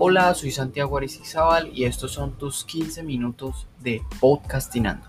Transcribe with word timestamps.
Hola, 0.00 0.32
soy 0.34 0.52
Santiago 0.52 0.96
Arecizábal 0.96 1.76
y 1.76 1.84
estos 1.84 2.12
son 2.12 2.38
tus 2.38 2.64
15 2.64 3.02
minutos 3.02 3.66
de 3.80 4.00
podcastinando. 4.20 5.08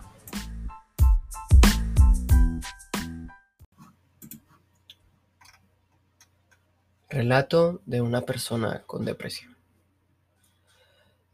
Relato 7.08 7.82
de 7.86 8.02
una 8.02 8.22
persona 8.22 8.82
con 8.88 9.06
depresión. 9.06 9.56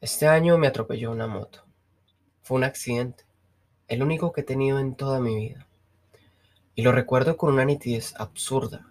Este 0.02 0.28
año 0.28 0.58
me 0.58 0.68
atropelló 0.68 1.12
una 1.12 1.28
moto. 1.28 1.64
Fue 2.42 2.58
un 2.58 2.66
accidente, 2.66 3.24
el 3.88 4.04
único 4.04 4.34
que 4.34 4.42
he 4.42 4.44
tenido 4.44 4.80
en 4.80 4.96
toda 4.96 5.22
mi 5.22 5.34
vida. 5.34 5.66
Y 6.76 6.82
lo 6.82 6.92
recuerdo 6.92 7.38
con 7.38 7.54
una 7.54 7.64
nitidez 7.64 8.16
absurda. 8.18 8.86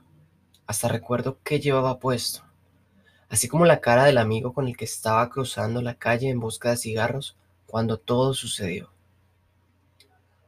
Hasta 0.66 0.88
recuerdo 0.88 1.38
qué 1.44 1.60
llevaba 1.60 1.98
puesto 1.98 2.43
así 3.28 3.48
como 3.48 3.64
la 3.66 3.80
cara 3.80 4.04
del 4.04 4.18
amigo 4.18 4.52
con 4.52 4.68
el 4.68 4.76
que 4.76 4.84
estaba 4.84 5.28
cruzando 5.30 5.82
la 5.82 5.94
calle 5.94 6.28
en 6.28 6.40
busca 6.40 6.70
de 6.70 6.76
cigarros 6.76 7.36
cuando 7.66 7.98
todo 7.98 8.34
sucedió. 8.34 8.90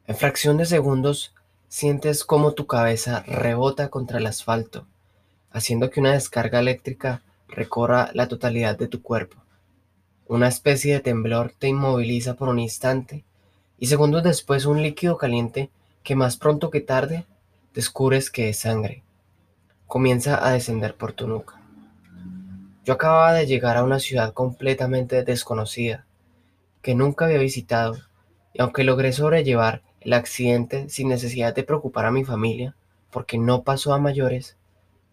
En 0.07 0.17
fracción 0.17 0.57
de 0.57 0.67
segundos 0.67 1.35
sientes 1.69 2.25
cómo 2.25 2.53
tu 2.53 2.67
cabeza 2.67 3.25
rebota 3.27 3.89
contra 3.89 4.19
el 4.19 4.27
asfalto, 4.27 4.87
haciendo 5.51 5.91
que 5.91 6.01
una 6.01 6.13
descarga 6.13 6.61
eléctrica 6.61 7.23
recorra 7.49 8.11
la 8.15 8.29
totalidad 8.29 8.79
de 8.79 8.87
tu 8.89 9.03
cuerpo. 9.03 9.37
Una 10.29 10.49
especie 10.49 10.95
de 10.95 11.01
temblor 11.01 11.53
te 11.59 11.69
inmoviliza 11.69 12.35
por 12.35 12.49
un 12.49 12.59
instante 12.59 13.25
y 13.79 13.87
segundos 13.87 14.23
después 14.23 14.67
un 14.67 14.83
líquido 14.83 15.17
caliente 15.17 15.71
que 16.03 16.15
más 16.15 16.37
pronto 16.37 16.71
que 16.71 16.81
tarde 16.81 17.27
descubres 17.75 18.31
que 18.31 18.49
es 18.49 18.61
sangre. 18.61 19.03
Comienza 19.87 20.47
a 20.47 20.53
descender 20.53 20.95
por 20.95 21.13
tu 21.13 21.29
nuca. 21.29 21.56
Yo 22.87 22.95
acababa 22.95 23.33
de 23.33 23.47
llegar 23.47 23.77
a 23.77 23.83
una 23.83 23.99
ciudad 23.99 24.33
completamente 24.33 25.25
desconocida, 25.25 26.07
que 26.83 26.95
nunca 26.95 27.25
había 27.25 27.39
visitado, 27.39 27.97
y 28.53 28.63
aunque 28.63 28.85
logré 28.85 29.13
sobrellevar 29.13 29.83
el 30.03 30.13
accidente 30.13 30.89
sin 30.89 31.09
necesidad 31.09 31.53
de 31.53 31.65
preocupar 31.65 32.05
a 32.07 32.13
mi 32.13 32.25
familia, 32.25 32.77
porque 33.11 33.39
no 33.39 33.65
pasó 33.65 33.93
a 33.93 33.99
mayores, 33.99 34.57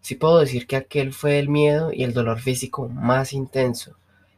sí 0.02 0.14
puedo 0.14 0.38
decir 0.38 0.68
que 0.68 0.76
aquel 0.76 1.12
fue 1.12 1.40
el 1.40 1.48
miedo 1.48 1.92
y 1.92 2.04
el 2.04 2.12
dolor 2.12 2.38
físico 2.38 2.88
más 2.88 3.32
intenso 3.32 3.96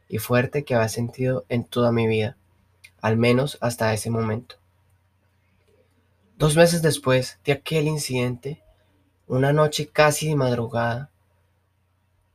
y 0.09 0.17
fuerte 0.17 0.65
que 0.65 0.75
había 0.75 0.89
sentido 0.89 1.45
en 1.51 1.65
toda 1.65 1.93
mi 1.93 2.07
vida, 2.07 2.39
al 3.03 3.19
menos 3.19 3.59
hasta 3.61 3.93
ese 3.93 4.09
momento. 4.09 4.57
Dos 6.39 6.57
meses 6.57 6.81
después 6.81 7.39
de 7.45 7.53
aquel 7.53 7.87
incidente, 7.87 8.63
una 9.29 9.53
noche 9.53 9.89
casi 9.89 10.27
de 10.27 10.37
madrugada, 10.37 11.11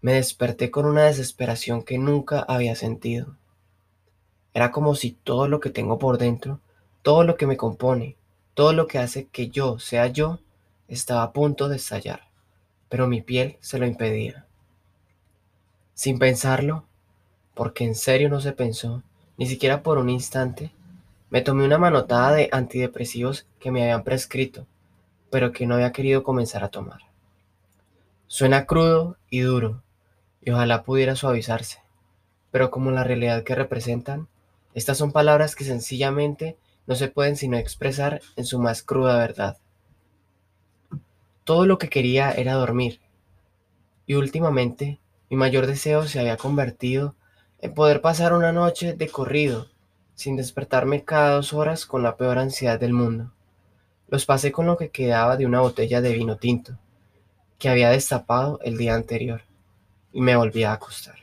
me 0.02 0.14
desperté 0.14 0.72
con 0.72 0.86
una 0.86 1.04
desesperación 1.04 1.84
que 1.84 2.00
nunca 2.00 2.40
había 2.40 2.76
sentido. 2.76 3.36
Era 4.54 4.72
como 4.72 4.96
si 4.96 5.12
todo 5.12 5.48
lo 5.48 5.60
que 5.60 5.70
tengo 5.70 6.00
por 6.00 6.18
dentro, 6.18 6.60
todo 7.04 7.24
lo 7.24 7.38
que 7.38 7.46
me 7.46 7.56
compone, 7.56 8.18
todo 8.56 8.74
lo 8.74 8.88
que 8.88 8.98
hace 8.98 9.28
que 9.28 9.50
yo 9.50 9.78
sea 9.80 10.08
yo, 10.08 10.40
estaba 10.88 11.24
a 11.24 11.32
punto 11.32 11.70
de 11.70 11.78
estallar, 11.78 12.28
pero 12.90 13.08
mi 13.08 13.22
piel 13.22 13.58
se 13.62 13.78
lo 13.78 13.86
impedía. 13.86 14.46
Sin 15.94 16.18
pensarlo, 16.18 16.86
porque 17.54 17.86
en 17.86 17.96
serio 17.96 18.28
no 18.28 18.42
se 18.42 18.54
pensó, 18.54 19.04
ni 19.38 19.46
siquiera 19.46 19.84
por 19.84 20.00
un 20.00 20.10
instante, 20.10 20.72
me 21.30 21.42
tomé 21.42 21.64
una 21.64 21.78
manotada 21.78 22.34
de 22.34 22.50
antidepresivos 22.52 23.46
que 23.60 23.72
me 23.72 23.84
habían 23.84 24.04
prescrito, 24.04 24.66
pero 25.30 25.52
que 25.52 25.66
no 25.66 25.76
había 25.76 25.92
querido 25.92 26.24
comenzar 26.24 26.64
a 26.64 26.70
tomar. 26.70 27.02
Suena 28.28 28.66
crudo 28.66 29.18
y 29.30 29.40
duro, 29.40 29.82
y 30.42 30.52
ojalá 30.52 30.84
pudiera 30.84 31.16
suavizarse. 31.16 31.80
Pero 32.52 32.72
como 32.72 32.92
la 32.92 33.04
realidad 33.04 33.44
que 33.44 33.56
representan, 33.56 34.28
estas 34.74 34.98
son 34.98 35.12
palabras 35.12 35.56
que 35.56 35.64
sencillamente 35.64 36.58
no 36.88 36.96
se 36.96 37.08
pueden 37.08 37.36
sino 37.36 37.58
expresar 37.58 38.22
en 38.36 38.46
su 38.46 38.60
más 38.60 38.84
cruda 38.84 39.18
verdad. 39.18 39.58
Todo 41.44 41.66
lo 41.66 41.78
que 41.78 41.90
quería 41.90 42.32
era 42.32 42.54
dormir, 42.54 43.00
y 44.06 44.16
últimamente 44.16 45.00
mi 45.30 45.38
mayor 45.38 45.68
deseo 45.68 46.06
se 46.08 46.20
había 46.20 46.38
convertido 46.38 47.16
en 47.60 47.74
poder 47.74 48.02
pasar 48.02 48.34
una 48.34 48.52
noche 48.52 48.94
de 48.94 49.08
corrido, 49.08 49.68
sin 50.16 50.36
despertarme 50.36 51.04
cada 51.04 51.36
dos 51.36 51.54
horas 51.54 51.86
con 51.86 52.04
la 52.04 52.18
peor 52.18 52.38
ansiedad 52.38 52.80
del 52.80 52.94
mundo. 52.94 53.32
Los 54.08 54.26
pasé 54.26 54.52
con 54.52 54.66
lo 54.66 54.78
que 54.78 54.90
quedaba 54.90 55.38
de 55.38 55.46
una 55.46 55.62
botella 55.62 56.02
de 56.02 56.14
vino 56.14 56.38
tinto, 56.38 56.78
que 57.60 57.70
había 57.70 57.90
destapado 57.90 58.60
el 58.64 58.78
día 58.78 58.96
anterior 58.96 59.44
y 60.14 60.22
me 60.22 60.36
volví 60.36 60.64
a 60.64 60.74
acostar. 60.74 61.16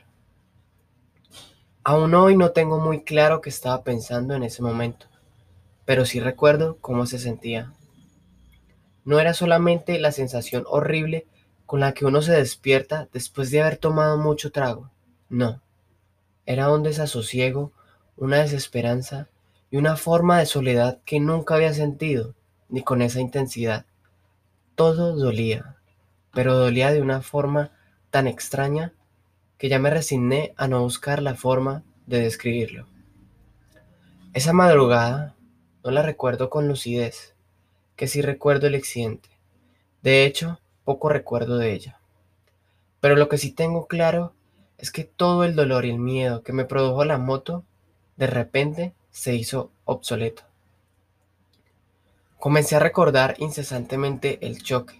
Aún 1.83 2.13
hoy 2.13 2.35
no 2.35 2.51
tengo 2.51 2.79
muy 2.79 3.03
claro 3.03 3.41
qué 3.41 3.49
estaba 3.49 3.83
pensando 3.83 4.35
en 4.35 4.43
ese 4.43 4.61
momento, 4.61 5.07
pero 5.85 6.05
sí 6.05 6.19
recuerdo 6.19 6.77
cómo 6.81 7.05
se 7.05 7.19
sentía. 7.19 7.73
No 9.05 9.19
era 9.19 9.33
solamente 9.33 9.97
la 9.99 10.11
sensación 10.11 10.65
horrible 10.67 11.25
con 11.65 11.79
la 11.79 11.93
que 11.93 12.05
uno 12.05 12.21
se 12.21 12.33
despierta 12.33 13.07
después 13.13 13.49
de 13.51 13.61
haber 13.61 13.77
tomado 13.77 14.17
mucho 14.17 14.51
trago, 14.51 14.91
no. 15.29 15.61
Era 16.45 16.71
un 16.71 16.83
desasosiego, 16.83 17.71
una 18.17 18.37
desesperanza 18.37 19.29
y 19.71 19.77
una 19.77 19.95
forma 19.95 20.39
de 20.39 20.45
soledad 20.45 20.99
que 21.05 21.19
nunca 21.19 21.55
había 21.55 21.73
sentido, 21.73 22.35
ni 22.69 22.83
con 22.83 23.01
esa 23.01 23.21
intensidad. 23.21 23.85
Todo 24.75 25.15
dolía, 25.15 25.77
pero 26.33 26.55
dolía 26.55 26.91
de 26.91 27.01
una 27.01 27.21
forma 27.21 27.71
tan 28.09 28.27
extraña 28.27 28.93
que 29.57 29.69
ya 29.69 29.79
me 29.79 29.89
resigné 29.89 30.53
a 30.57 30.67
no 30.67 30.81
buscar 30.81 31.21
la 31.21 31.35
forma 31.35 31.83
de 32.07 32.21
describirlo. 32.21 32.87
Esa 34.33 34.53
madrugada 34.53 35.35
no 35.83 35.91
la 35.91 36.01
recuerdo 36.01 36.49
con 36.49 36.67
lucidez, 36.67 37.33
que 37.95 38.07
sí 38.07 38.21
recuerdo 38.21 38.67
el 38.67 38.75
accidente. 38.75 39.29
De 40.01 40.25
hecho, 40.25 40.59
poco 40.85 41.09
recuerdo 41.09 41.57
de 41.57 41.73
ella. 41.73 41.99
Pero 43.01 43.15
lo 43.15 43.29
que 43.29 43.37
sí 43.37 43.51
tengo 43.51 43.87
claro 43.87 44.33
es 44.77 44.91
que 44.91 45.03
todo 45.03 45.43
el 45.43 45.55
dolor 45.55 45.85
y 45.85 45.89
el 45.89 45.99
miedo 45.99 46.41
que 46.43 46.53
me 46.53 46.65
produjo 46.65 47.03
la 47.05 47.17
moto, 47.17 47.63
de 48.17 48.27
repente 48.27 48.93
se 49.11 49.35
hizo 49.35 49.71
obsoleto. 49.85 50.43
Comencé 52.39 52.77
a 52.77 52.79
recordar 52.79 53.35
incesantemente 53.39 54.39
el 54.45 54.63
choque, 54.63 54.98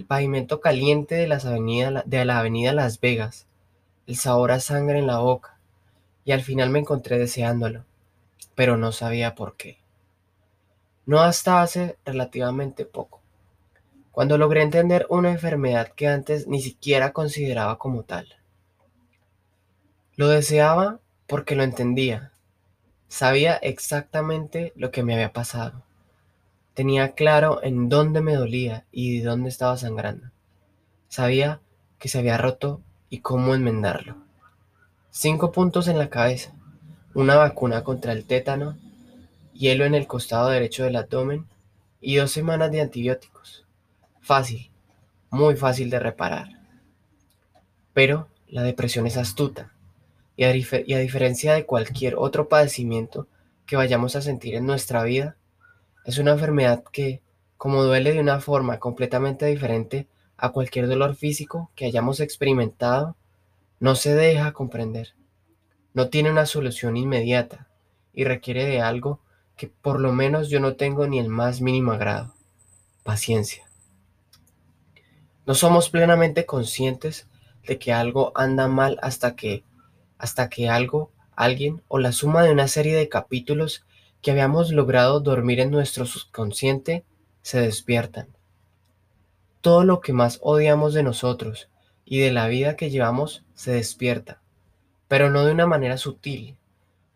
el 0.00 0.06
pavimento 0.06 0.62
caliente 0.62 1.14
de, 1.14 1.26
las 1.26 1.44
de 1.44 2.24
la 2.24 2.38
avenida 2.38 2.72
Las 2.72 3.00
Vegas, 3.00 3.46
el 4.06 4.16
sabor 4.16 4.50
a 4.50 4.58
sangre 4.58 4.98
en 4.98 5.06
la 5.06 5.18
boca, 5.18 5.58
y 6.24 6.32
al 6.32 6.40
final 6.40 6.70
me 6.70 6.78
encontré 6.78 7.18
deseándolo, 7.18 7.84
pero 8.54 8.78
no 8.78 8.92
sabía 8.92 9.34
por 9.34 9.58
qué. 9.58 9.78
No 11.04 11.20
hasta 11.20 11.60
hace 11.60 11.98
relativamente 12.06 12.86
poco, 12.86 13.20
cuando 14.10 14.38
logré 14.38 14.62
entender 14.62 15.04
una 15.10 15.32
enfermedad 15.32 15.88
que 15.88 16.08
antes 16.08 16.46
ni 16.46 16.62
siquiera 16.62 17.12
consideraba 17.12 17.76
como 17.76 18.04
tal. 18.04 18.36
Lo 20.16 20.28
deseaba 20.28 20.98
porque 21.26 21.56
lo 21.56 21.62
entendía, 21.62 22.32
sabía 23.08 23.56
exactamente 23.56 24.72
lo 24.76 24.90
que 24.90 25.02
me 25.02 25.12
había 25.12 25.34
pasado 25.34 25.82
Tenía 26.74 27.12
claro 27.12 27.62
en 27.62 27.88
dónde 27.88 28.20
me 28.20 28.34
dolía 28.34 28.84
y 28.92 29.18
de 29.18 29.24
dónde 29.24 29.48
estaba 29.48 29.76
sangrando. 29.76 30.30
Sabía 31.08 31.60
que 31.98 32.08
se 32.08 32.18
había 32.18 32.38
roto 32.38 32.80
y 33.08 33.18
cómo 33.18 33.54
enmendarlo. 33.54 34.16
Cinco 35.10 35.50
puntos 35.50 35.88
en 35.88 35.98
la 35.98 36.08
cabeza, 36.08 36.52
una 37.14 37.36
vacuna 37.36 37.82
contra 37.82 38.12
el 38.12 38.24
tétano, 38.24 38.78
hielo 39.52 39.84
en 39.84 39.94
el 39.94 40.06
costado 40.06 40.48
derecho 40.48 40.84
del 40.84 40.96
abdomen 40.96 41.46
y 42.00 42.16
dos 42.16 42.30
semanas 42.30 42.70
de 42.70 42.80
antibióticos. 42.80 43.66
Fácil, 44.20 44.70
muy 45.30 45.56
fácil 45.56 45.90
de 45.90 45.98
reparar. 45.98 46.48
Pero 47.92 48.28
la 48.48 48.62
depresión 48.62 49.06
es 49.06 49.16
astuta 49.16 49.72
y 50.36 50.44
a, 50.44 50.54
y 50.54 50.94
a 50.94 50.98
diferencia 50.98 51.54
de 51.54 51.66
cualquier 51.66 52.14
otro 52.16 52.48
padecimiento 52.48 53.26
que 53.66 53.76
vayamos 53.76 54.16
a 54.16 54.22
sentir 54.22 54.54
en 54.54 54.66
nuestra 54.66 55.02
vida, 55.02 55.36
es 56.04 56.18
una 56.18 56.32
enfermedad 56.32 56.82
que, 56.90 57.22
como 57.56 57.82
duele 57.84 58.12
de 58.12 58.20
una 58.20 58.40
forma 58.40 58.78
completamente 58.78 59.46
diferente 59.46 60.08
a 60.36 60.50
cualquier 60.50 60.88
dolor 60.88 61.14
físico 61.14 61.70
que 61.74 61.84
hayamos 61.84 62.20
experimentado, 62.20 63.16
no 63.78 63.94
se 63.94 64.14
deja 64.14 64.52
comprender. 64.52 65.14
No 65.92 66.08
tiene 66.08 66.30
una 66.30 66.46
solución 66.46 66.96
inmediata 66.96 67.68
y 68.12 68.24
requiere 68.24 68.64
de 68.64 68.80
algo 68.80 69.20
que 69.56 69.68
por 69.68 70.00
lo 70.00 70.12
menos 70.12 70.48
yo 70.48 70.60
no 70.60 70.76
tengo 70.76 71.06
ni 71.06 71.18
el 71.18 71.28
más 71.28 71.60
mínimo 71.60 71.92
agrado. 71.92 72.34
Paciencia. 73.02 73.64
No 75.46 75.54
somos 75.54 75.90
plenamente 75.90 76.46
conscientes 76.46 77.28
de 77.66 77.78
que 77.78 77.92
algo 77.92 78.32
anda 78.34 78.68
mal 78.68 78.98
hasta 79.02 79.36
que, 79.36 79.64
hasta 80.16 80.48
que 80.48 80.68
algo, 80.68 81.10
alguien 81.36 81.82
o 81.88 81.98
la 81.98 82.12
suma 82.12 82.42
de 82.42 82.52
una 82.52 82.68
serie 82.68 82.94
de 82.94 83.08
capítulos 83.08 83.84
que 84.22 84.30
habíamos 84.30 84.70
logrado 84.72 85.20
dormir 85.20 85.60
en 85.60 85.70
nuestro 85.70 86.06
subconsciente 86.06 87.04
se 87.42 87.60
despiertan. 87.60 88.28
Todo 89.60 89.84
lo 89.84 90.00
que 90.00 90.12
más 90.12 90.38
odiamos 90.42 90.94
de 90.94 91.02
nosotros 91.02 91.68
y 92.04 92.18
de 92.20 92.32
la 92.32 92.48
vida 92.48 92.76
que 92.76 92.90
llevamos 92.90 93.44
se 93.54 93.72
despierta. 93.72 94.40
pero 95.08 95.28
no 95.28 95.44
de 95.44 95.50
una 95.50 95.66
manera 95.66 95.96
sutil. 95.96 96.56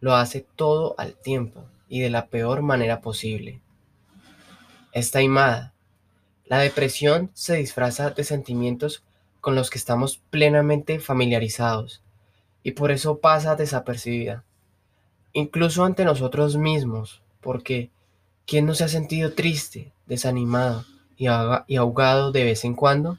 Lo 0.00 0.16
hace 0.16 0.44
todo 0.56 0.96
al 0.98 1.14
tiempo 1.14 1.64
y 1.88 2.00
de 2.00 2.10
la 2.10 2.26
peor 2.26 2.60
manera 2.60 3.00
posible. 3.00 3.60
Está 4.92 5.22
imada. 5.22 5.72
La 6.44 6.58
depresión 6.58 7.30
se 7.34 7.54
disfraza 7.54 8.10
de 8.10 8.24
sentimientos 8.24 9.04
con 9.40 9.54
los 9.54 9.70
que 9.70 9.78
estamos 9.78 10.20
plenamente 10.30 10.98
familiarizados 10.98 12.02
y 12.64 12.72
por 12.72 12.90
eso 12.90 13.18
pasa 13.20 13.54
desapercibida, 13.54 14.42
incluso 15.34 15.84
ante 15.84 16.06
nosotros 16.06 16.56
mismos, 16.56 17.20
porque 17.42 17.90
¿quién 18.46 18.64
no 18.64 18.74
se 18.74 18.84
ha 18.84 18.88
sentido 18.88 19.34
triste, 19.34 19.92
desanimado 20.06 20.86
y 21.16 21.26
ahogado 21.26 22.32
de 22.32 22.44
vez 22.44 22.64
en 22.64 22.74
cuando? 22.74 23.18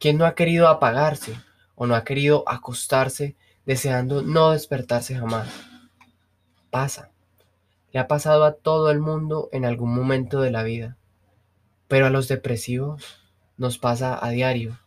¿Quién 0.00 0.18
no 0.18 0.26
ha 0.26 0.34
querido 0.34 0.66
apagarse 0.66 1.36
o 1.76 1.86
no 1.86 1.94
ha 1.94 2.02
querido 2.02 2.42
acostarse 2.48 3.36
deseando 3.64 4.22
no 4.22 4.50
despertarse 4.50 5.14
jamás? 5.14 5.48
Pasa. 6.70 7.10
Le 7.92 8.00
ha 8.00 8.08
pasado 8.08 8.44
a 8.44 8.54
todo 8.54 8.90
el 8.90 8.98
mundo 8.98 9.48
en 9.52 9.64
algún 9.66 9.94
momento 9.94 10.40
de 10.40 10.50
la 10.50 10.62
vida. 10.62 10.96
Pero 11.88 12.06
a 12.06 12.10
los 12.10 12.26
depresivos 12.26 13.04
nos 13.58 13.76
pasa 13.76 14.18
a 14.24 14.30
diario. 14.30 14.78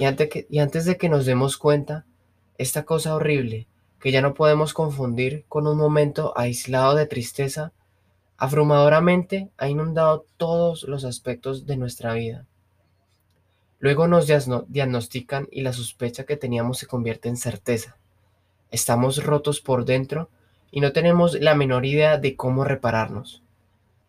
Y 0.00 0.04
antes, 0.04 0.28
y 0.50 0.58
antes 0.58 0.84
de 0.84 0.96
que 0.96 1.08
nos 1.08 1.26
demos 1.26 1.56
cuenta, 1.56 2.04
esta 2.58 2.84
cosa 2.84 3.14
horrible 3.14 3.68
que 4.00 4.12
ya 4.12 4.22
no 4.22 4.34
podemos 4.34 4.74
confundir 4.74 5.44
con 5.48 5.66
un 5.66 5.76
momento 5.76 6.32
aislado 6.36 6.94
de 6.94 7.06
tristeza, 7.06 7.72
abrumadoramente 8.38 9.50
ha 9.58 9.68
inundado 9.68 10.24
todos 10.36 10.84
los 10.84 11.04
aspectos 11.04 11.66
de 11.66 11.76
nuestra 11.76 12.14
vida. 12.14 12.46
Luego 13.78 14.08
nos 14.08 14.26
diagnostican 14.26 15.48
y 15.50 15.62
la 15.62 15.72
sospecha 15.72 16.24
que 16.24 16.36
teníamos 16.36 16.78
se 16.78 16.86
convierte 16.86 17.28
en 17.28 17.36
certeza. 17.36 17.96
Estamos 18.70 19.24
rotos 19.24 19.60
por 19.60 19.84
dentro 19.84 20.28
y 20.70 20.80
no 20.80 20.92
tenemos 20.92 21.34
la 21.40 21.54
menor 21.54 21.86
idea 21.86 22.18
de 22.18 22.36
cómo 22.36 22.64
repararnos. 22.64 23.42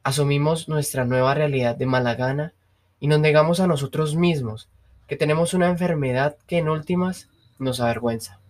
Asumimos 0.04 0.68
nuestra 0.68 1.06
nueva 1.06 1.34
realidad 1.34 1.76
de 1.76 1.86
mala 1.86 2.16
gana 2.16 2.54
y 3.00 3.08
nos 3.08 3.20
negamos 3.20 3.60
a 3.60 3.68
nosotros 3.68 4.16
mismos 4.16 4.70
que 5.08 5.16
tenemos 5.16 5.54
una 5.54 5.70
enfermedad 5.70 6.38
que 6.48 6.58
en 6.58 6.70
últimas 6.70 7.30
nos 7.60 7.80
avergüenza. 7.80 8.41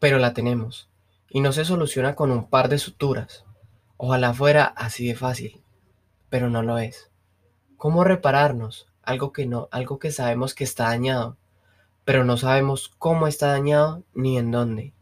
Pero 0.00 0.18
la 0.18 0.34
tenemos 0.34 0.88
y 1.28 1.40
no 1.40 1.52
se 1.52 1.64
soluciona 1.64 2.14
con 2.14 2.30
un 2.30 2.48
par 2.48 2.68
de 2.68 2.78
suturas. 2.78 3.44
Ojalá 3.96 4.34
fuera 4.34 4.64
así 4.64 5.06
de 5.06 5.14
fácil, 5.14 5.62
pero 6.28 6.50
no 6.50 6.62
lo 6.62 6.78
es. 6.78 7.10
¿Cómo 7.76 8.04
repararnos? 8.04 8.88
algo 9.06 9.32
que 9.32 9.46
no, 9.46 9.68
algo 9.70 9.98
que 9.98 10.10
sabemos 10.10 10.54
que 10.54 10.64
está 10.64 10.88
dañado, 10.88 11.38
pero 12.04 12.24
no 12.24 12.36
sabemos 12.36 12.92
cómo 12.98 13.28
está 13.28 13.52
dañado 13.52 14.02
ni 14.12 14.36
en 14.36 14.50
dónde. 14.50 14.92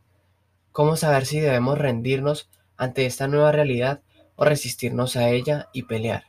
¿Cómo 0.73 0.97
saber 0.97 1.25
si 1.25 1.41
debemos 1.41 1.79
rendirnos 1.79 2.51
ante 2.77 3.07
esta 3.07 3.27
nueva 3.27 3.51
realidad 3.51 4.03
o 4.37 4.45
resistirnos 4.45 5.17
a 5.17 5.31
ella 5.31 5.71
y 5.73 5.85
pelear? 5.85 6.25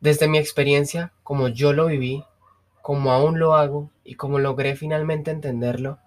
Desde 0.00 0.28
mi 0.28 0.38
experiencia, 0.38 1.12
como 1.24 1.48
yo 1.48 1.72
lo 1.72 1.86
viví, 1.86 2.24
como 2.82 3.12
aún 3.12 3.38
lo 3.40 3.54
hago 3.54 3.90
y 4.04 4.14
como 4.14 4.38
logré 4.38 4.76
finalmente 4.76 5.32
entenderlo, 5.32 5.98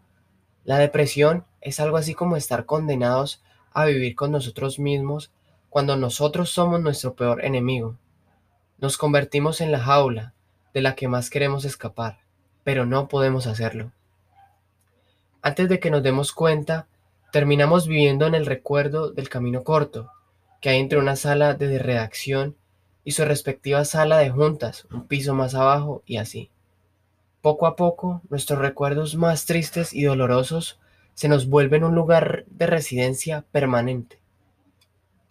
la 0.65 0.79
depresión 0.79 1.45
es 1.61 1.79
algo 1.79 1.97
así 1.97 2.13
como 2.15 2.35
estar 2.35 2.65
condenados 2.65 3.41
a 3.71 3.85
vivir 3.85 4.15
con 4.15 4.31
nosotros 4.31 4.79
mismos 4.79 5.31
cuando 5.69 5.95
nosotros 5.95 6.49
somos 6.49 6.81
nuestro 6.81 7.13
peor 7.13 7.45
enemigo. 7.45 7.97
Nos 8.79 8.97
convertimos 8.97 9.61
en 9.61 9.71
la 9.71 9.79
jaula 9.79 10.33
de 10.73 10.81
la 10.81 10.95
que 10.95 11.07
más 11.07 11.29
queremos 11.29 11.65
escapar, 11.65 12.19
pero 12.63 12.85
no 12.85 13.07
podemos 13.07 13.47
hacerlo. 13.47 13.91
Antes 15.41 15.69
de 15.69 15.79
que 15.79 15.91
nos 15.91 16.01
demos 16.01 16.31
cuenta, 16.31 16.87
terminamos 17.31 17.87
viviendo 17.87 18.25
en 18.25 18.33
el 18.33 18.47
recuerdo 18.47 19.11
del 19.11 19.29
camino 19.29 19.63
corto 19.63 20.09
que 20.61 20.69
hay 20.69 20.79
entre 20.79 20.97
una 20.97 21.15
sala 21.15 21.53
de 21.53 21.77
redacción 21.77 22.55
y 23.03 23.11
su 23.11 23.23
respectiva 23.23 23.85
sala 23.85 24.17
de 24.17 24.31
juntas, 24.31 24.87
un 24.91 25.07
piso 25.07 25.35
más 25.35 25.53
abajo 25.53 26.01
y 26.07 26.17
así. 26.17 26.49
Poco 27.45 27.67
a 27.67 27.75
poco, 27.75 28.23
nuestros 28.31 28.57
recuerdos 28.57 29.13
más 29.13 29.45
tristes 29.45 29.93
y 29.93 30.01
dolorosos 30.01 30.79
se 31.13 31.29
nos 31.29 31.47
vuelven 31.47 31.83
un 31.83 31.93
lugar 31.93 32.43
de 32.47 32.65
residencia 32.65 33.45
permanente. 33.51 34.17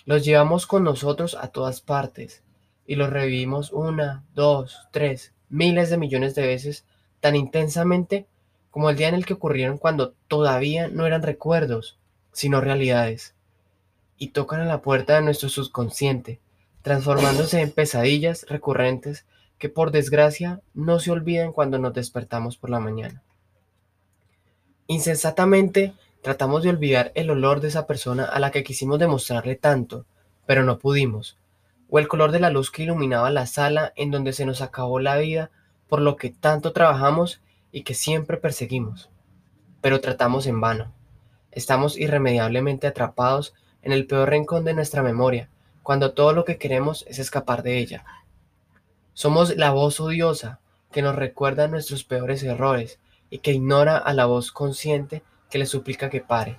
Los 0.04 0.24
llevamos 0.24 0.68
con 0.68 0.84
nosotros 0.84 1.36
a 1.40 1.48
todas 1.48 1.80
partes, 1.80 2.44
y 2.86 2.94
los 2.94 3.10
revivimos 3.10 3.72
una, 3.72 4.22
dos, 4.32 4.86
tres, 4.92 5.32
miles 5.48 5.90
de 5.90 5.96
millones 5.96 6.36
de 6.36 6.46
veces 6.46 6.84
tan 7.18 7.34
intensamente 7.34 8.28
como 8.70 8.90
el 8.90 8.96
día 8.96 9.08
en 9.08 9.16
el 9.16 9.26
que 9.26 9.34
ocurrieron 9.34 9.76
cuando 9.76 10.14
todavía 10.28 10.86
no 10.86 11.06
eran 11.06 11.24
recuerdos, 11.24 11.98
sino 12.30 12.60
realidades, 12.60 13.34
y 14.18 14.28
tocan 14.28 14.60
a 14.60 14.66
la 14.66 14.82
puerta 14.82 15.16
de 15.16 15.22
nuestro 15.22 15.48
subconsciente, 15.48 16.38
transformándose 16.80 17.60
en 17.60 17.72
pesadillas 17.72 18.46
recurrentes 18.48 19.26
que 19.58 19.68
por 19.68 19.90
desgracia 19.90 20.60
no 20.74 21.00
se 21.00 21.10
olvidan 21.10 21.52
cuando 21.52 21.78
nos 21.78 21.94
despertamos 21.94 22.56
por 22.56 22.70
la 22.70 22.80
mañana. 22.80 23.22
Insensatamente 24.86 25.94
tratamos 26.22 26.62
de 26.62 26.70
olvidar 26.70 27.12
el 27.14 27.30
olor 27.30 27.60
de 27.60 27.68
esa 27.68 27.86
persona 27.86 28.24
a 28.24 28.38
la 28.38 28.50
que 28.50 28.64
quisimos 28.64 28.98
demostrarle 28.98 29.56
tanto, 29.56 30.04
pero 30.46 30.62
no 30.62 30.78
pudimos, 30.78 31.38
o 31.88 31.98
el 31.98 32.08
color 32.08 32.32
de 32.32 32.40
la 32.40 32.50
luz 32.50 32.70
que 32.70 32.82
iluminaba 32.82 33.30
la 33.30 33.46
sala 33.46 33.92
en 33.96 34.10
donde 34.10 34.32
se 34.32 34.46
nos 34.46 34.62
acabó 34.62 35.00
la 35.00 35.16
vida 35.16 35.50
por 35.88 36.00
lo 36.00 36.16
que 36.16 36.30
tanto 36.30 36.72
trabajamos 36.72 37.40
y 37.72 37.82
que 37.82 37.94
siempre 37.94 38.36
perseguimos. 38.36 39.10
Pero 39.80 40.00
tratamos 40.00 40.46
en 40.46 40.60
vano. 40.60 40.92
Estamos 41.50 41.96
irremediablemente 41.96 42.86
atrapados 42.86 43.54
en 43.82 43.92
el 43.92 44.06
peor 44.06 44.30
rincón 44.30 44.64
de 44.64 44.74
nuestra 44.74 45.02
memoria, 45.02 45.48
cuando 45.82 46.12
todo 46.12 46.32
lo 46.32 46.44
que 46.44 46.56
queremos 46.56 47.04
es 47.08 47.18
escapar 47.18 47.62
de 47.62 47.78
ella. 47.78 48.04
Somos 49.14 49.56
la 49.56 49.70
voz 49.70 50.00
odiosa 50.00 50.58
que 50.90 51.00
nos 51.00 51.14
recuerda 51.14 51.68
nuestros 51.68 52.02
peores 52.02 52.42
errores 52.42 52.98
y 53.30 53.38
que 53.38 53.52
ignora 53.52 53.96
a 53.96 54.12
la 54.12 54.26
voz 54.26 54.50
consciente 54.50 55.22
que 55.50 55.58
le 55.58 55.66
suplica 55.66 56.10
que 56.10 56.20
pare. 56.20 56.58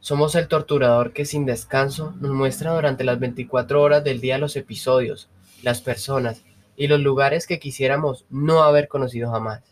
Somos 0.00 0.34
el 0.34 0.48
torturador 0.48 1.12
que 1.12 1.24
sin 1.24 1.46
descanso 1.46 2.12
nos 2.20 2.32
muestra 2.32 2.74
durante 2.74 3.04
las 3.04 3.20
24 3.20 3.80
horas 3.80 4.02
del 4.02 4.20
día 4.20 4.38
los 4.38 4.56
episodios, 4.56 5.28
las 5.62 5.80
personas 5.80 6.42
y 6.76 6.88
los 6.88 6.98
lugares 6.98 7.46
que 7.46 7.60
quisiéramos 7.60 8.26
no 8.28 8.64
haber 8.64 8.88
conocido 8.88 9.30
jamás. 9.30 9.62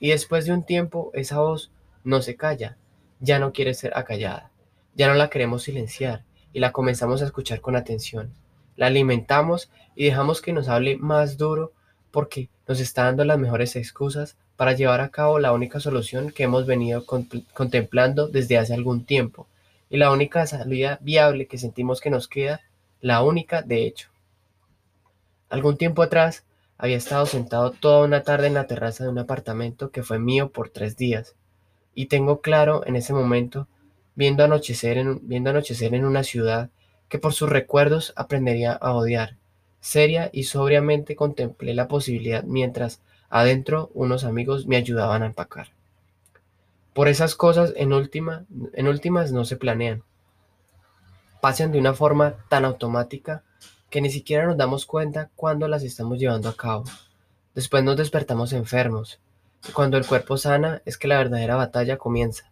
Y 0.00 0.10
después 0.10 0.44
de 0.44 0.52
un 0.52 0.62
tiempo 0.62 1.10
esa 1.14 1.40
voz 1.40 1.72
no 2.04 2.20
se 2.20 2.36
calla, 2.36 2.76
ya 3.18 3.38
no 3.38 3.54
quiere 3.54 3.72
ser 3.72 3.96
acallada, 3.96 4.50
ya 4.94 5.08
no 5.08 5.14
la 5.14 5.30
queremos 5.30 5.62
silenciar 5.62 6.24
y 6.52 6.60
la 6.60 6.72
comenzamos 6.72 7.22
a 7.22 7.24
escuchar 7.24 7.62
con 7.62 7.76
atención. 7.76 8.34
La 8.78 8.86
alimentamos 8.86 9.70
y 9.96 10.04
dejamos 10.04 10.40
que 10.40 10.52
nos 10.52 10.68
hable 10.68 10.96
más 10.98 11.36
duro 11.36 11.72
porque 12.12 12.48
nos 12.68 12.78
está 12.78 13.06
dando 13.06 13.24
las 13.24 13.36
mejores 13.36 13.74
excusas 13.74 14.36
para 14.54 14.72
llevar 14.72 15.00
a 15.00 15.08
cabo 15.08 15.40
la 15.40 15.52
única 15.52 15.80
solución 15.80 16.30
que 16.30 16.44
hemos 16.44 16.64
venido 16.64 17.04
contemplando 17.04 18.28
desde 18.28 18.56
hace 18.56 18.74
algún 18.74 19.04
tiempo 19.04 19.48
y 19.90 19.96
la 19.96 20.12
única 20.12 20.46
salida 20.46 21.00
viable 21.02 21.48
que 21.48 21.58
sentimos 21.58 22.00
que 22.00 22.10
nos 22.10 22.28
queda, 22.28 22.60
la 23.00 23.20
única 23.24 23.62
de 23.62 23.84
hecho. 23.84 24.10
Algún 25.48 25.76
tiempo 25.76 26.02
atrás 26.02 26.44
había 26.76 26.98
estado 26.98 27.26
sentado 27.26 27.72
toda 27.72 28.04
una 28.04 28.22
tarde 28.22 28.46
en 28.46 28.54
la 28.54 28.68
terraza 28.68 29.02
de 29.02 29.10
un 29.10 29.18
apartamento 29.18 29.90
que 29.90 30.04
fue 30.04 30.20
mío 30.20 30.50
por 30.52 30.70
tres 30.70 30.96
días 30.96 31.34
y 31.96 32.06
tengo 32.06 32.42
claro 32.42 32.86
en 32.86 32.94
ese 32.94 33.12
momento, 33.12 33.66
viendo 34.14 34.44
anochecer 34.44 34.98
en, 34.98 35.26
viendo 35.26 35.50
anochecer 35.50 35.96
en 35.96 36.04
una 36.04 36.22
ciudad 36.22 36.70
que 37.08 37.18
por 37.18 37.32
sus 37.32 37.48
recuerdos 37.48 38.12
aprendería 38.16 38.72
a 38.72 38.92
odiar, 38.92 39.36
seria 39.80 40.30
y 40.32 40.44
sobriamente 40.44 41.16
contemplé 41.16 41.74
la 41.74 41.88
posibilidad 41.88 42.42
mientras 42.44 43.00
Adentro 43.30 43.90
unos 43.92 44.24
amigos 44.24 44.66
me 44.66 44.76
ayudaban 44.76 45.22
a 45.22 45.26
empacar. 45.26 45.68
Por 46.94 47.08
esas 47.08 47.34
cosas 47.34 47.74
en, 47.76 47.92
última, 47.92 48.46
en 48.72 48.88
últimas 48.88 49.32
no 49.32 49.44
se 49.44 49.56
planean. 49.56 50.02
Pasan 51.40 51.70
de 51.70 51.78
una 51.78 51.94
forma 51.94 52.36
tan 52.48 52.64
automática 52.64 53.42
que 53.90 54.00
ni 54.00 54.10
siquiera 54.10 54.46
nos 54.46 54.56
damos 54.56 54.86
cuenta 54.86 55.30
cuando 55.36 55.68
las 55.68 55.82
estamos 55.82 56.18
llevando 56.18 56.48
a 56.48 56.56
cabo. 56.56 56.84
Después 57.54 57.84
nos 57.84 57.96
despertamos 57.96 58.52
enfermos. 58.52 59.20
Y 59.68 59.72
cuando 59.72 59.98
el 59.98 60.06
cuerpo 60.06 60.36
sana 60.36 60.82
es 60.84 60.96
que 60.96 61.08
la 61.08 61.18
verdadera 61.18 61.56
batalla 61.56 61.98
comienza. 61.98 62.50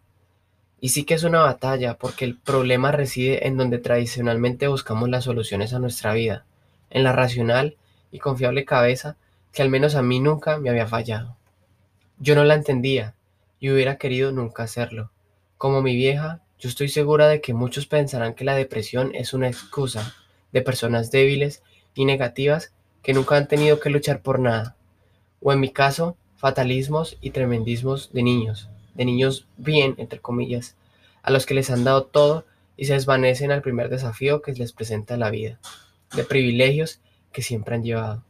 Y 0.81 0.91
sí 0.91 1.05
que 1.05 1.15
es 1.15 1.25
una 1.25 1.41
batalla 1.41 1.95
porque 1.95 2.25
el 2.25 2.37
problema 2.37 2.93
reside 2.93 3.47
en 3.47 3.57
donde 3.57 3.79
tradicionalmente 3.79 4.69
buscamos 4.69 5.09
las 5.09 5.25
soluciones 5.25 5.73
a 5.73 5.79
nuestra 5.79 6.13
vida, 6.13 6.45
en 6.91 7.03
la 7.03 7.13
racional 7.13 7.77
y 8.13 8.19
confiable 8.19 8.65
cabeza 8.65 9.17
que 9.53 9.63
al 9.63 9.71
menos 9.71 9.95
a 9.95 10.03
mí 10.03 10.21
nunca 10.21 10.59
me 10.59 10.69
había 10.69 10.87
fallado. 10.87 11.37
Yo 12.19 12.35
no 12.35 12.45
la 12.45 12.55
entendía 12.55 13.15
y 13.59 13.71
hubiera 13.71 13.97
querido 13.97 14.33
nunca 14.33 14.65
hacerlo. 14.65 15.11
Como 15.57 15.81
mi 15.81 15.97
vieja, 15.97 16.43
yo 16.59 16.69
estoy 16.69 16.89
segura 16.89 17.29
de 17.29 17.41
que 17.41 17.55
muchos 17.55 17.87
pensarán 17.87 18.35
que 18.35 18.45
la 18.45 18.55
depresión 18.55 19.15
es 19.15 19.33
una 19.33 19.49
excusa 19.49 20.15
de 20.53 20.63
personas 20.63 21.11
débiles 21.11 21.63
y 21.95 22.05
negativas 22.05 22.73
que 23.03 23.13
nunca 23.13 23.37
han 23.37 23.49
tenido 23.49 23.81
que 23.81 23.91
luchar 23.91 24.21
por 24.21 24.41
nada, 24.41 24.77
o 25.41 25.53
en 25.53 25.61
mi 25.61 25.71
caso, 25.71 26.17
fatalismos 26.37 27.17
y 27.21 27.31
tremendismos 27.31 28.13
de 28.13 28.23
niños. 28.23 28.69
De 28.97 29.05
niños 29.05 29.47
bien, 29.57 29.95
entre 29.99 30.21
comillas, 30.21 30.77
a 31.23 31.31
los 31.31 31.47
que 31.47 31.55
les 31.55 31.71
han 31.71 31.85
dado 31.85 32.05
todo 32.05 32.47
y 32.77 32.87
se 32.87 32.95
desvanecen 32.95 33.53
al 33.53 33.63
primer 33.63 33.89
desafío 33.89 34.43
que 34.43 34.53
les 34.53 34.73
presenta 34.73 35.17
la 35.17 35.31
vida, 35.31 35.59
de 36.15 36.25
privilegios 36.25 37.01
que 37.33 37.43
siempre 37.43 37.75
han 37.75 37.83
llevado. 37.83 38.25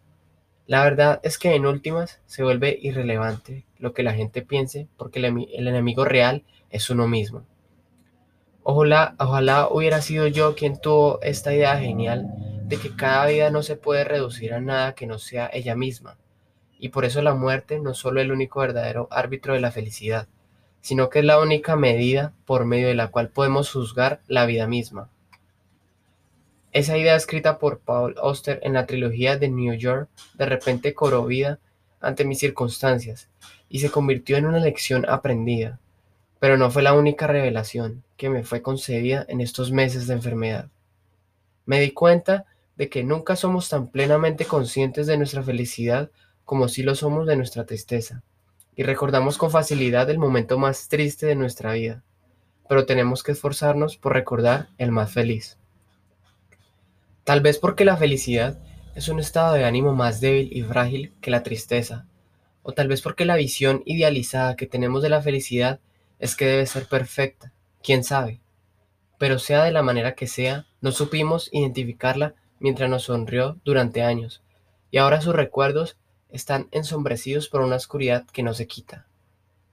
La 0.66 0.82
verdad 0.82 1.20
es 1.22 1.38
que 1.38 1.54
en 1.54 1.66
últimas 1.66 2.20
se 2.26 2.42
vuelve 2.42 2.76
irrelevante 2.80 3.64
lo 3.78 3.92
que 3.92 4.02
la 4.02 4.14
gente 4.14 4.42
piense 4.42 4.88
porque 4.96 5.20
el, 5.20 5.68
enemigo 5.68 6.04
real 6.04 6.42
es 6.70 6.90
uno 6.90 7.06
mismo. 7.06 7.44
Ojalá, 8.64 9.14
ojalá 9.20 9.68
hubiera 9.68 10.02
sido 10.02 10.26
yo 10.26 10.56
quien 10.56 10.80
tuvo 10.80 11.20
esta 11.22 11.54
idea 11.54 11.78
genial 11.78 12.26
de 12.64 12.78
que 12.78 12.96
cada 12.96 13.26
vida 13.26 13.50
no 13.50 13.62
se 13.62 13.76
puede 13.76 14.02
reducir 14.02 14.54
a 14.54 14.60
nada 14.60 14.96
que 14.96 15.06
no 15.06 15.20
sea 15.20 15.48
ella 15.52 15.76
misma, 15.76 16.18
y 16.78 16.88
por 16.88 17.04
eso 17.04 17.22
la 17.22 17.34
muerte 17.34 17.78
no 17.78 17.94
solo 17.94 18.20
el 18.20 18.32
único 18.32 18.58
verdadero 18.58 19.06
árbitro 19.12 19.54
de 19.54 19.60
la 19.60 19.70
felicidad, 19.70 20.26
sino 20.86 21.10
que 21.10 21.18
es 21.18 21.24
la 21.24 21.40
única 21.40 21.74
medida 21.74 22.32
por 22.44 22.64
medio 22.64 22.86
de 22.86 22.94
la 22.94 23.08
cual 23.08 23.28
podemos 23.28 23.72
juzgar 23.72 24.20
la 24.28 24.46
vida 24.46 24.68
misma. 24.68 25.10
Esa 26.70 26.96
idea 26.96 27.16
escrita 27.16 27.58
por 27.58 27.80
Paul 27.80 28.14
Auster 28.22 28.60
en 28.62 28.74
la 28.74 28.86
trilogía 28.86 29.36
de 29.36 29.48
New 29.48 29.74
York 29.74 30.08
de 30.34 30.46
repente 30.46 30.94
cobró 30.94 31.24
vida 31.24 31.58
ante 32.00 32.24
mis 32.24 32.38
circunstancias 32.38 33.28
y 33.68 33.80
se 33.80 33.90
convirtió 33.90 34.36
en 34.36 34.46
una 34.46 34.60
lección 34.60 35.04
aprendida, 35.08 35.80
pero 36.38 36.56
no 36.56 36.70
fue 36.70 36.84
la 36.84 36.92
única 36.92 37.26
revelación 37.26 38.04
que 38.16 38.30
me 38.30 38.44
fue 38.44 38.62
concedida 38.62 39.26
en 39.28 39.40
estos 39.40 39.72
meses 39.72 40.06
de 40.06 40.14
enfermedad. 40.14 40.68
Me 41.64 41.80
di 41.80 41.90
cuenta 41.90 42.44
de 42.76 42.88
que 42.88 43.02
nunca 43.02 43.34
somos 43.34 43.68
tan 43.68 43.88
plenamente 43.88 44.44
conscientes 44.44 45.08
de 45.08 45.18
nuestra 45.18 45.42
felicidad 45.42 46.12
como 46.44 46.68
si 46.68 46.84
lo 46.84 46.94
somos 46.94 47.26
de 47.26 47.34
nuestra 47.34 47.66
tristeza, 47.66 48.22
y 48.76 48.82
recordamos 48.82 49.38
con 49.38 49.50
facilidad 49.50 50.10
el 50.10 50.18
momento 50.18 50.58
más 50.58 50.88
triste 50.88 51.24
de 51.24 51.34
nuestra 51.34 51.72
vida, 51.72 52.04
pero 52.68 52.84
tenemos 52.84 53.22
que 53.22 53.32
esforzarnos 53.32 53.96
por 53.96 54.12
recordar 54.12 54.68
el 54.76 54.92
más 54.92 55.10
feliz. 55.10 55.58
Tal 57.24 57.40
vez 57.40 57.58
porque 57.58 57.86
la 57.86 57.96
felicidad 57.96 58.58
es 58.94 59.08
un 59.08 59.18
estado 59.18 59.54
de 59.54 59.64
ánimo 59.64 59.94
más 59.94 60.20
débil 60.20 60.50
y 60.52 60.62
frágil 60.62 61.12
que 61.22 61.30
la 61.30 61.42
tristeza, 61.42 62.06
o 62.62 62.72
tal 62.72 62.86
vez 62.88 63.00
porque 63.00 63.24
la 63.24 63.36
visión 63.36 63.82
idealizada 63.86 64.56
que 64.56 64.66
tenemos 64.66 65.02
de 65.02 65.08
la 65.08 65.22
felicidad 65.22 65.80
es 66.18 66.36
que 66.36 66.46
debe 66.46 66.66
ser 66.66 66.86
perfecta, 66.86 67.52
quién 67.82 68.04
sabe. 68.04 68.40
Pero 69.18 69.38
sea 69.38 69.64
de 69.64 69.72
la 69.72 69.82
manera 69.82 70.14
que 70.14 70.26
sea, 70.26 70.66
no 70.82 70.92
supimos 70.92 71.48
identificarla 71.52 72.34
mientras 72.60 72.90
nos 72.90 73.04
sonrió 73.04 73.58
durante 73.64 74.02
años, 74.02 74.42
y 74.90 74.98
ahora 74.98 75.20
sus 75.22 75.34
recuerdos 75.34 75.96
están 76.30 76.68
ensombrecidos 76.70 77.48
por 77.48 77.60
una 77.60 77.76
oscuridad 77.76 78.26
que 78.32 78.42
no 78.42 78.54
se 78.54 78.66
quita. 78.66 79.06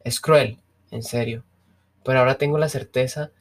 Es 0.04 0.20
cruel, 0.20 0.60
en 0.92 1.04
serio, 1.04 1.44
pero 2.04 2.20
ahora 2.20 2.36
tengo 2.36 2.58
la 2.58 2.70
certeza 2.70 3.32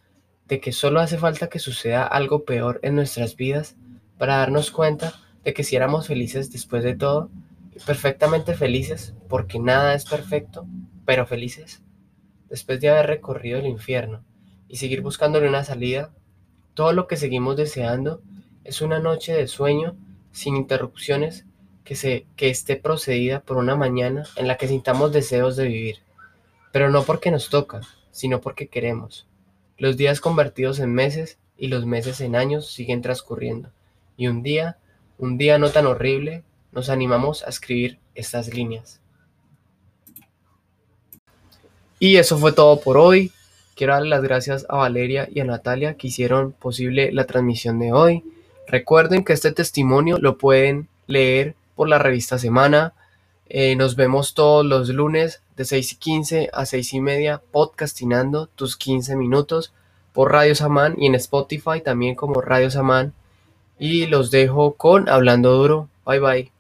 de 0.49 0.61
que 0.61 0.73
solo 0.73 1.01
hace 1.01 1.19
falta 1.19 1.49
que 1.49 1.59
suceda 1.59 2.07
algo 2.07 2.45
peor 2.45 2.81
en 2.83 2.95
nuestras 2.95 3.37
vidas 3.37 3.77
para 4.19 4.37
darnos 4.37 4.71
cuenta 4.71 5.15
de 5.45 5.55
que 5.55 5.65
si 5.65 5.77
éramos 5.77 6.07
felices 6.07 6.53
después 6.53 6.85
de 6.85 6.95
todo, 6.95 7.31
perfectamente 7.87 8.55
felices, 8.55 9.15
porque 9.29 9.59
nada 9.59 9.95
es 9.95 10.05
perfecto, 10.05 10.67
pero 11.05 11.27
felices, 11.27 11.83
después 12.49 12.81
de 12.81 12.91
haber 12.91 13.07
recorrido 13.07 13.59
el 13.59 13.67
infierno 13.67 14.25
y 14.69 14.77
seguir 14.77 15.01
buscándole 15.01 15.49
una 15.49 15.65
salida, 15.65 16.13
todo 16.75 16.93
lo 16.93 17.07
que 17.07 17.17
seguimos 17.17 17.57
deseando 17.57 18.23
es 18.65 18.81
una 18.81 19.01
noche 19.01 19.33
de 19.33 19.49
sueño 19.49 19.97
sin 20.31 20.57
interrupciones 20.57 21.47
que, 21.85 21.97
se, 21.97 22.27
que 22.37 22.51
esté 22.51 22.77
procedida 22.77 23.41
por 23.41 23.57
una 23.57 23.77
mañana 23.77 24.25
en 24.37 24.49
la 24.49 24.57
que 24.57 24.69
sintamos 24.69 25.13
deseos 25.13 25.57
de 25.57 25.67
vivir, 25.67 25.99
pero 26.73 26.91
no 26.91 27.05
porque 27.05 27.31
nos 27.31 27.49
toca, 27.49 27.81
sino 28.11 28.41
porque 28.41 28.69
queremos. 28.69 29.27
Los 29.79 29.97
días 29.97 30.21
convertidos 30.21 30.79
en 30.79 30.95
meses 30.95 31.39
y 31.57 31.69
los 31.69 31.87
meses 31.87 32.21
en 32.21 32.37
años 32.37 32.73
siguen 32.73 33.03
transcurriendo, 33.03 33.71
y 34.17 34.29
un 34.29 34.43
día, 34.43 34.79
un 35.19 35.39
día 35.39 35.59
no 35.59 35.71
tan 35.71 35.87
horrible, 35.87 36.45
nos 36.73 36.89
animamos 36.89 37.43
a 37.45 37.51
escribir 37.51 37.99
estas 38.15 38.53
líneas. 38.53 39.01
Y 41.99 42.17
eso 42.17 42.37
fue 42.39 42.53
todo 42.53 42.81
por 42.81 42.97
hoy. 42.97 43.31
Quiero 43.77 43.93
darle 43.93 44.09
las 44.09 44.23
gracias 44.23 44.67
a 44.69 44.77
Valeria 44.77 45.29
y 45.33 45.41
a 45.41 45.45
Natalia 45.45 45.95
que 45.95 46.09
hicieron 46.09 46.53
posible 46.53 47.13
la 47.13 47.27
transmisión 47.27 47.79
de 47.79 47.93
hoy. 47.93 48.25
Recuerden 48.67 49.25
que 49.25 49.33
este 49.33 49.53
testimonio 49.53 50.19
lo 50.19 50.37
pueden 50.37 50.89
leer 51.07 51.55
por 51.75 51.89
la 51.89 51.99
revista 51.99 52.39
Semana. 52.39 52.95
Eh, 53.49 53.77
nos 53.77 53.97
vemos 53.97 54.35
todos 54.35 54.65
los 54.65 54.89
lunes 54.89 55.43
de 55.57 55.65
6 55.65 55.93
y 55.93 55.97
15 55.97 56.51
a 56.53 56.67
6 56.67 56.95
y 56.95 57.01
media 57.01 57.43
podcastinando 57.51 58.47
tus 58.47 58.77
15 58.77 59.17
minutos 59.17 59.73
por 60.13 60.33
Radio 60.33 60.55
Samán 60.55 60.95
y 60.99 61.07
en 61.07 61.15
Spotify 61.15 61.81
también 61.85 62.15
como 62.15 62.41
Radio 62.41 62.71
Samán. 62.71 63.13
Y 63.79 64.07
los 64.07 64.31
dejo 64.31 64.75
con 64.75 65.09
Hablando 65.09 65.53
Duro. 65.55 65.89
Bye 66.07 66.21
bye. 66.21 66.52